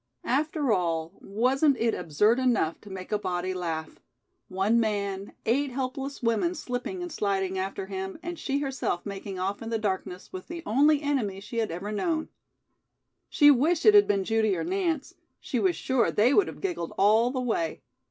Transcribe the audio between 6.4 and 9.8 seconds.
slipping and sliding after him, and she herself making off in the